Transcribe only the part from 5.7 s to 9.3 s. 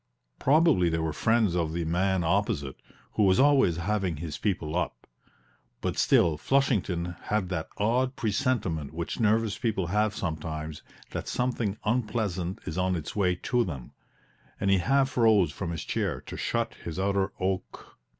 but still Flushington had that odd presentiment which